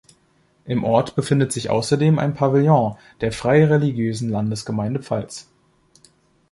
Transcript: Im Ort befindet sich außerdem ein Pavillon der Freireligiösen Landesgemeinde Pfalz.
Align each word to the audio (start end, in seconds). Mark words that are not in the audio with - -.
Im 0.65 0.83
Ort 0.83 1.15
befindet 1.15 1.51
sich 1.51 1.69
außerdem 1.69 2.17
ein 2.17 2.33
Pavillon 2.33 2.97
der 3.19 3.31
Freireligiösen 3.31 4.29
Landesgemeinde 4.31 5.03
Pfalz. 5.03 5.47